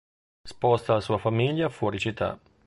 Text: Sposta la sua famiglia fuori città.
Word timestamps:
Sposta 0.41 0.93
la 0.93 0.99
sua 0.99 1.19
famiglia 1.19 1.69
fuori 1.69 1.99
città. 1.99 2.39